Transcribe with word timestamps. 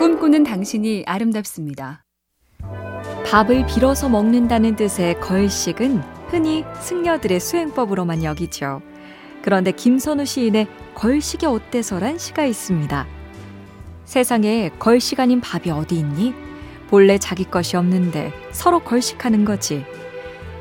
꿈꾸는 0.00 0.44
당신이 0.44 1.04
아름답습니다. 1.06 2.06
밥을 3.26 3.66
빌어서 3.66 4.08
먹는다는 4.08 4.74
뜻의 4.74 5.20
걸식은 5.20 6.00
흔히 6.28 6.64
승려들의 6.80 7.38
수행법으로만 7.38 8.24
여기죠. 8.24 8.80
그런데 9.42 9.72
김선우 9.72 10.24
시인의 10.24 10.68
걸식이 10.94 11.44
어때서란 11.44 12.16
시가 12.16 12.46
있습니다. 12.46 13.06
세상에 14.06 14.70
걸식 14.78 15.20
아닌 15.20 15.42
밥이 15.42 15.70
어디 15.70 15.98
있니? 15.98 16.32
본래 16.88 17.18
자기 17.18 17.44
것이 17.44 17.76
없는데 17.76 18.32
서로 18.52 18.80
걸식하는 18.80 19.44
거지. 19.44 19.84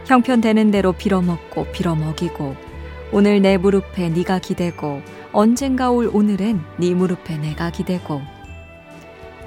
형편되는 0.06 0.70
대로 0.70 0.92
빌어먹고 0.92 1.72
빌어먹이고 1.72 2.58
오늘 3.14 3.42
내 3.42 3.56
무릎에 3.56 4.10
네가 4.10 4.40
기대고 4.40 5.02
언젠가 5.32 5.92
올 5.92 6.10
오늘엔 6.12 6.62
네 6.78 6.94
무릎에 6.94 7.38
내가 7.38 7.70
기대고 7.70 8.39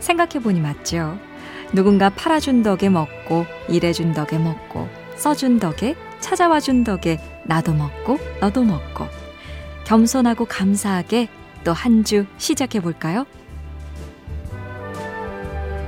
생각해보니 0.03 0.61
맞죠. 0.61 1.19
누군가 1.73 2.11
팔아준 2.11 2.63
덕에 2.63 2.89
먹고 2.91 3.47
일해준 3.69 4.13
덕에 4.13 4.39
먹고 4.39 4.89
써준 5.17 5.59
덕에 5.59 5.95
찾아와준 6.21 6.85
덕에 6.85 7.19
나도 7.45 7.73
먹고 7.73 8.19
너도 8.41 8.63
먹고 8.63 9.07
겸손하고 9.85 10.45
감사하게 10.45 11.29
또 11.65 11.73
한 11.73 12.05
주 12.05 12.27
시작해볼까요? 12.39 13.25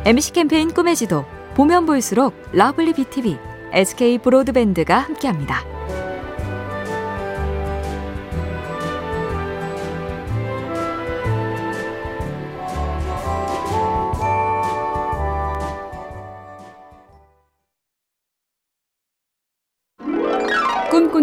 MC 0.05 0.33
캠페인 0.33 0.73
꿈의 0.73 0.97
지도 0.97 1.25
보면 1.55 1.87
볼수록 1.87 2.35
lovely 2.53 2.93
BTV, 2.95 3.39
SK 3.73 4.19
브로드밴드가 4.19 4.99
함께합니다. 4.99 5.74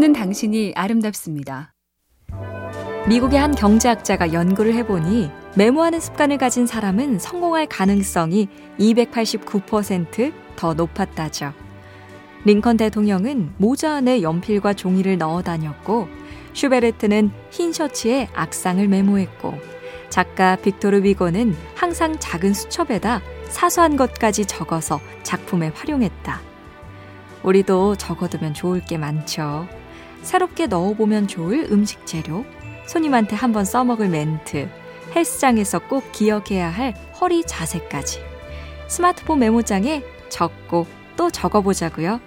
꿈꾸는 0.01 0.13
당신이 0.13 0.73
아름답습니다. 0.75 1.73
미국의 3.07 3.39
한 3.39 3.53
경제학자가 3.53 4.33
연구를 4.33 4.73
해보니 4.73 5.29
메모하는 5.55 5.99
습관을 5.99 6.39
가진 6.39 6.65
사람은 6.65 7.19
성공할 7.19 7.67
가능성이 7.67 8.47
289%더 8.79 10.73
높았다죠. 10.73 11.53
링컨 12.45 12.77
대통령은 12.77 13.53
모자 13.57 13.93
안에 13.93 14.23
연필과 14.23 14.73
종이를 14.73 15.19
넣어 15.19 15.43
다녔고, 15.43 16.07
슈베르트는 16.53 17.29
흰 17.51 17.71
셔츠에 17.71 18.27
악상을 18.33 18.85
메모했고, 18.87 19.53
작가 20.09 20.55
빅토르 20.55 21.03
위고는 21.03 21.55
항상 21.75 22.17
작은 22.17 22.53
수첩에다 22.53 23.21
사소한 23.49 23.97
것까지 23.97 24.45
적어서 24.45 24.99
작품에 25.21 25.71
활용했다. 25.75 26.41
우리도 27.43 27.95
적어두면 27.97 28.55
좋을 28.55 28.81
게 28.81 28.97
많죠. 28.97 29.67
새롭게 30.21 30.67
넣어보면 30.67 31.27
좋을 31.27 31.67
음식 31.71 32.05
재료, 32.05 32.45
손님한테 32.85 33.35
한번 33.35 33.65
써먹을 33.65 34.09
멘트, 34.09 34.69
헬스장에서 35.15 35.79
꼭 35.79 36.11
기억해야 36.11 36.69
할 36.69 36.93
허리 37.19 37.43
자세까지. 37.43 38.19
스마트폰 38.87 39.39
메모장에 39.39 40.03
적고 40.29 40.87
또 41.15 41.29
적어보자고요. 41.29 42.19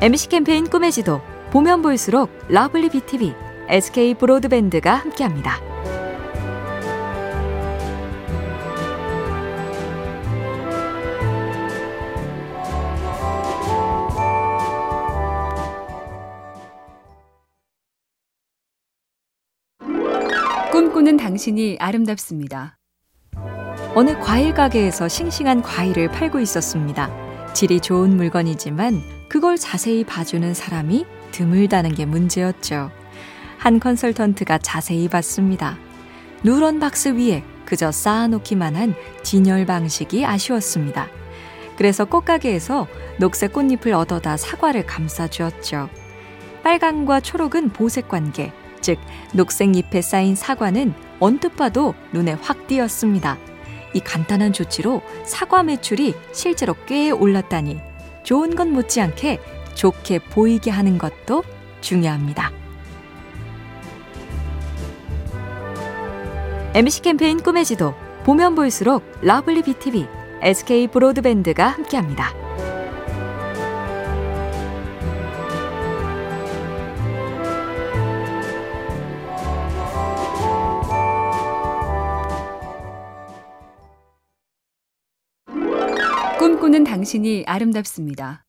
MBC 0.00 0.28
캠페인 0.28 0.68
꿈의 0.68 0.90
지도 0.90 1.20
보면 1.50 1.82
볼수록 1.82 2.30
lovely 2.48 2.88
BTV, 2.88 3.34
SK 3.68 4.14
브로드밴드가 4.14 4.94
함께합니다. 4.94 5.71
꿈꾸는 20.82 21.16
당신이 21.16 21.76
아름답습니다. 21.78 22.76
어느 23.94 24.18
과일 24.18 24.52
가게에서 24.52 25.06
싱싱한 25.06 25.62
과일을 25.62 26.10
팔고 26.10 26.40
있었습니다. 26.40 27.08
질이 27.52 27.78
좋은 27.78 28.16
물건이지만 28.16 29.00
그걸 29.28 29.56
자세히 29.56 30.02
봐주는 30.02 30.52
사람이 30.52 31.06
드물다는 31.30 31.94
게 31.94 32.04
문제였죠. 32.04 32.90
한 33.58 33.78
컨설턴트가 33.78 34.58
자세히 34.58 35.06
봤습니다. 35.06 35.78
누런 36.42 36.80
박스 36.80 37.10
위에 37.10 37.44
그저 37.64 37.92
쌓아놓기만 37.92 38.74
한 38.74 38.96
진열 39.22 39.66
방식이 39.66 40.26
아쉬웠습니다. 40.26 41.06
그래서 41.76 42.04
꽃가게에서 42.06 42.88
녹색 43.20 43.52
꽃잎을 43.52 43.92
얻어다 43.92 44.36
사과를 44.36 44.86
감싸주었죠. 44.86 45.88
빨강과 46.64 47.20
초록은 47.20 47.70
보색 47.70 48.08
관계, 48.08 48.52
즉 48.82 48.98
녹색 49.32 49.74
잎에 49.74 50.02
쌓인 50.02 50.34
사과는 50.34 50.92
언뜻 51.20 51.56
봐도 51.56 51.94
눈에 52.12 52.32
확 52.32 52.66
띄었습니다. 52.66 53.38
이 53.94 54.00
간단한 54.00 54.52
조치로 54.52 55.02
사과 55.24 55.62
매출이 55.62 56.14
실제로 56.32 56.74
꽤 56.86 57.10
올랐다니 57.10 57.80
좋은 58.22 58.54
건 58.54 58.72
못지않게 58.72 59.40
좋게 59.74 60.18
보이게 60.30 60.70
하는 60.70 60.98
것도 60.98 61.42
중요합니다. 61.80 62.52
MBC 66.74 67.02
캠페인 67.02 67.42
꿈의 67.42 67.64
지도 67.64 67.94
보면 68.24 68.54
볼수록 68.54 69.02
lovely 69.20 69.62
BTV, 69.62 70.06
SK 70.40 70.88
브로드밴드가 70.88 71.68
함께합니다. 71.68 72.41
당신이 87.02 87.42
아름답습니다. 87.48 88.44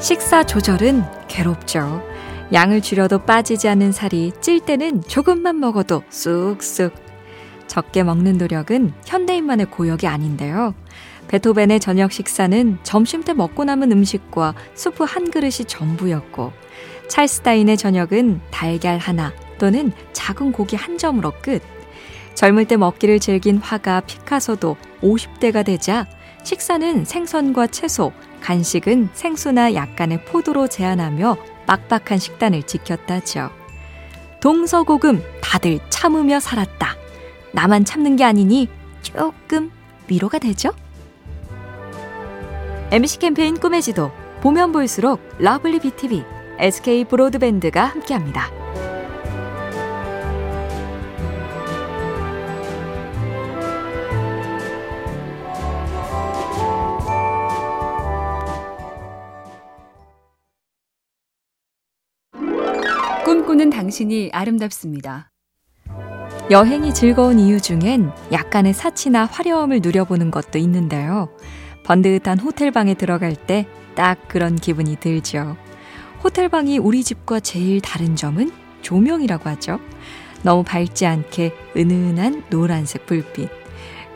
식사 0.00 0.42
조절은 0.42 1.02
괴롭죠. 1.28 2.02
양을 2.50 2.80
줄여도 2.80 3.26
빠지지 3.26 3.68
않는 3.68 3.92
살이 3.92 4.32
찔 4.40 4.60
때는 4.60 5.02
조금만 5.02 5.60
먹어도 5.60 6.02
쑥쑥. 6.08 6.94
적게 7.66 8.04
먹는 8.04 8.38
노력은 8.38 8.94
현대인만의 9.04 9.66
고역이 9.66 10.06
아닌데요. 10.06 10.74
베토벤의 11.28 11.80
저녁 11.80 12.10
식사는 12.12 12.78
점심 12.84 13.22
때 13.22 13.34
먹고 13.34 13.64
남은 13.64 13.92
음식과 13.92 14.54
수프 14.72 15.04
한 15.04 15.30
그릇이 15.30 15.66
전부였고, 15.66 16.52
찰스타인의 17.08 17.76
저녁은 17.76 18.40
달걀 18.50 18.96
하나 18.96 19.34
또는 19.58 19.92
작은 20.14 20.52
고기 20.52 20.74
한 20.74 20.96
점으로 20.96 21.34
끝. 21.42 21.60
젊을 22.32 22.64
때 22.64 22.78
먹기를 22.78 23.20
즐긴 23.20 23.58
화가 23.58 24.00
피카소도 24.00 24.78
50대가 25.02 25.66
되자 25.66 26.06
식사는 26.44 27.04
생선과 27.04 27.68
채소, 27.68 28.12
간식은 28.40 29.10
생수나 29.12 29.74
약간의 29.74 30.24
포도로 30.24 30.66
제한하며 30.68 31.36
빡빡한 31.66 32.18
식단을 32.18 32.64
지켰다죠. 32.64 33.50
동서고금 34.40 35.22
다들 35.40 35.78
참으며 35.88 36.40
살았다. 36.40 36.96
나만 37.52 37.84
참는 37.84 38.16
게 38.16 38.24
아니니 38.24 38.68
조금 39.02 39.70
위로가 40.08 40.38
되죠? 40.38 40.70
MBC 42.90 43.20
캠페인 43.20 43.58
꿈의 43.58 43.80
지도 43.82 44.10
보면 44.40 44.72
볼수록 44.72 45.20
lovely 45.38 45.78
BTV, 45.78 46.24
SK 46.58 47.04
브로드밴드가 47.04 47.84
함께합니다. 47.84 48.61
꿈꾸는 63.52 63.70
당신이 63.70 64.30
아름답습니다. 64.32 65.30
여행이 66.50 66.94
즐거운 66.94 67.38
이유 67.38 67.60
중엔 67.60 68.10
약간의 68.32 68.72
사치나 68.72 69.26
화려함을 69.26 69.80
누려보는 69.82 70.30
것도 70.30 70.58
있는데요. 70.58 71.28
번듯한 71.84 72.38
호텔방에 72.38 72.94
들어갈 72.94 73.36
때 73.36 73.66
딱 73.94 74.28
그런 74.28 74.56
기분이 74.56 74.96
들죠. 74.96 75.56
호텔방이 76.24 76.78
우리 76.78 77.04
집과 77.04 77.40
제일 77.40 77.80
다른 77.80 78.16
점은 78.16 78.50
조명이라고 78.80 79.48
하죠. 79.50 79.80
너무 80.42 80.62
밝지 80.62 81.06
않게 81.06 81.52
은은한 81.76 82.44
노란색 82.48 83.06
불빛. 83.06 83.61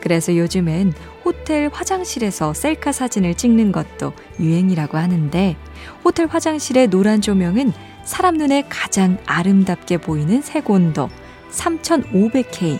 그래서 0.01 0.35
요즘엔 0.35 0.93
호텔 1.25 1.69
화장실에서 1.71 2.53
셀카 2.53 2.91
사진을 2.91 3.35
찍는 3.35 3.71
것도 3.71 4.13
유행이라고 4.39 4.97
하는데 4.97 5.55
호텔 6.03 6.27
화장실의 6.27 6.87
노란 6.87 7.21
조명은 7.21 7.73
사람 8.03 8.37
눈에 8.37 8.63
가장 8.69 9.17
아름답게 9.25 9.97
보이는 9.97 10.41
색온도 10.41 11.09
3500K. 11.51 12.79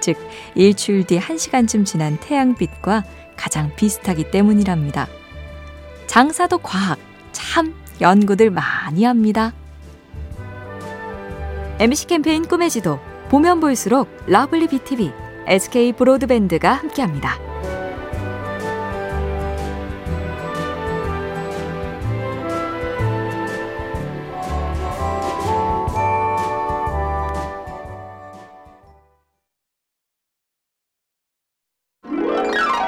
즉 0.00 0.16
일출 0.54 1.04
뒤 1.04 1.18
1시간쯤 1.18 1.86
지난 1.86 2.18
태양빛과 2.18 3.04
가장 3.36 3.74
비슷하기 3.76 4.30
때문이랍니다. 4.30 5.08
장사도 6.06 6.58
과학, 6.58 6.98
참 7.32 7.74
연구들 8.00 8.50
많이 8.50 9.04
합니다. 9.04 9.52
MBC 11.78 12.06
캠페인 12.06 12.46
꿈의 12.46 12.70
지도 12.70 12.98
보면 13.30 13.60
볼수록 13.60 14.08
lovely 14.26 14.68
BTV, 14.68 15.12
SK 15.46 15.92
브로드밴드가 15.92 16.72
함께합니다. 16.72 17.38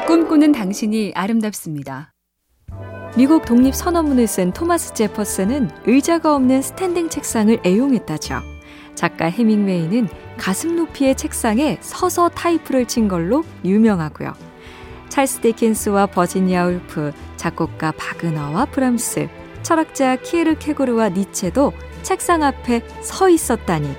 꿈꾸는 0.07 0.53
당신이 0.53 1.13
아름답습니다. 1.15 2.13
미국 3.17 3.45
독립 3.45 3.75
선언문을 3.75 4.27
쓴 4.27 4.53
토마스 4.53 4.95
제퍼슨은 4.95 5.71
의자가 5.87 6.35
없는 6.35 6.63
standing 6.63 7.09
책상을 7.09 7.61
애용했다죠. 7.65 8.56
작가 8.97 9.27
헤밍웨이는 9.27 10.09
가슴 10.37 10.75
높이의 10.75 11.15
책상에 11.15 11.79
서서 11.81 12.31
타이프를 12.31 12.87
친 12.87 13.07
걸로 13.07 13.45
유명하고요. 13.65 14.35
찰스 15.09 15.41
디킨스와 15.41 16.07
버지니아 16.07 16.67
울프, 16.67 17.13
작곡가 17.37 17.93
바그너와 17.93 18.65
브람스, 18.67 19.29
철학자 19.63 20.17
키에르케고르와 20.17 21.11
니체도 21.11 21.73
책상 22.03 22.43
앞에 22.43 22.83
서 23.03 23.29
있었다니 23.29 23.95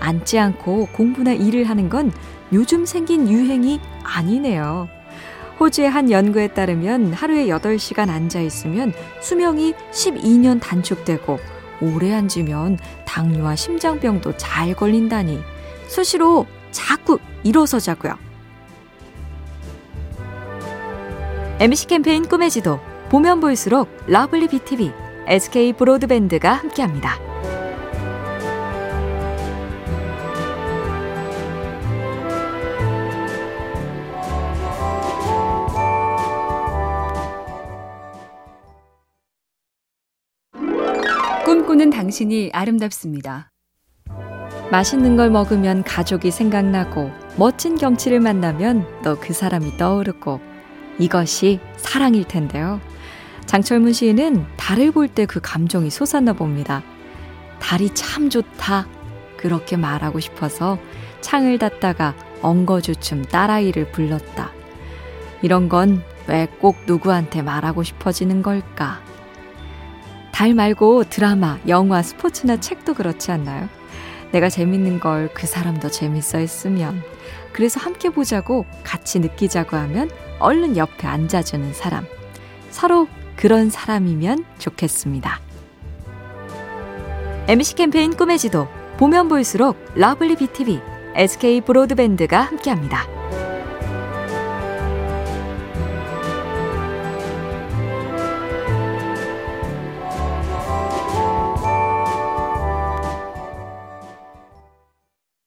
앉지 0.00 0.38
않고 0.38 0.88
공부나 0.92 1.32
일을 1.32 1.64
하는 1.64 1.88
건 1.88 2.12
요즘 2.52 2.86
생긴 2.86 3.28
유행이 3.28 3.80
아니네요. 4.02 4.88
호주의 5.58 5.88
한 5.88 6.10
연구에 6.10 6.48
따르면 6.48 7.14
하루에 7.14 7.46
8시간 7.46 8.10
앉아 8.10 8.40
있으면 8.40 8.92
수명이 9.20 9.72
12년 9.90 10.60
단축되고 10.60 11.38
오래 11.80 12.12
앉으면 12.12 12.78
당뇨와 13.04 13.56
심장병도 13.56 14.36
잘 14.36 14.74
걸린다니 14.74 15.40
수시로 15.88 16.46
자꾸 16.70 17.18
일어서자고요. 17.42 18.18
MBC 21.58 21.86
캠페인 21.86 22.28
꿈의 22.28 22.50
지도 22.50 22.80
보면 23.08 23.40
볼수록 23.40 23.88
lovely 24.06 24.48
BTV, 24.48 24.92
SK 25.26 25.72
브로드밴드가 25.74 26.52
함께합니다. 26.52 27.25
당신이 41.96 42.50
아름답습니다. 42.52 43.50
맛있는 44.70 45.16
걸 45.16 45.30
먹으면 45.30 45.82
가족이 45.82 46.30
생각나고 46.30 47.10
멋진 47.38 47.78
경치를 47.78 48.20
만나면 48.20 48.86
또 49.02 49.16
그 49.18 49.32
사람이 49.32 49.78
떠오르고 49.78 50.38
이것이 50.98 51.58
사랑일 51.78 52.24
텐데요. 52.24 52.82
장철문 53.46 53.94
시인은 53.94 54.44
달을 54.58 54.92
볼 54.92 55.08
때 55.08 55.24
그 55.24 55.40
감정이 55.42 55.88
솟았나 55.88 56.34
봅니다. 56.34 56.82
달이 57.60 57.94
참 57.94 58.28
좋다. 58.28 58.86
그렇게 59.38 59.78
말하고 59.78 60.20
싶어서 60.20 60.78
창을 61.22 61.58
닫다가 61.58 62.14
엉거주춤 62.42 63.24
딸아이를 63.24 63.92
불렀다. 63.92 64.50
이런 65.40 65.70
건 65.70 66.02
왜 66.28 66.46
꼭 66.60 66.76
누구한테 66.86 67.40
말하고 67.40 67.82
싶어지는 67.84 68.42
걸까? 68.42 69.00
달 70.36 70.52
말고 70.52 71.04
드라마, 71.04 71.58
영화, 71.66 72.02
스포츠나 72.02 72.58
책도 72.58 72.92
그렇지 72.92 73.32
않나요? 73.32 73.70
내가 74.32 74.50
재밌는 74.50 75.00
걸 75.00 75.30
그 75.32 75.46
사람도 75.46 75.90
재밌어 75.90 76.36
했으면, 76.36 77.02
그래서 77.54 77.80
함께 77.80 78.10
보자고 78.10 78.66
같이 78.84 79.18
느끼자고 79.18 79.78
하면 79.78 80.10
얼른 80.38 80.76
옆에 80.76 81.06
앉아주는 81.06 81.72
사람. 81.72 82.04
서로 82.68 83.08
그런 83.34 83.70
사람이면 83.70 84.44
좋겠습니다. 84.58 85.40
MBC 87.48 87.74
캠페인 87.76 88.14
꿈의 88.14 88.38
지도, 88.38 88.68
보면 88.98 89.30
볼수록 89.30 89.78
lovely 89.94 90.36
BTV, 90.36 90.82
SK 91.14 91.62
브로드밴드가 91.62 92.42
함께합니다. 92.42 93.15